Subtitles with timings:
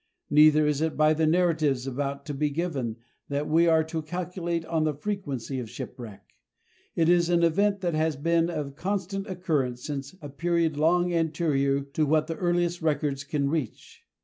[0.31, 2.95] Neither is it by the Narratives about to be given
[3.29, 6.23] that we are to calculate on the frequency of shipwreck.
[6.95, 11.81] It is an event that has been of constant occurrence since a period long anterior
[11.81, 14.03] to what the earliest records can reach.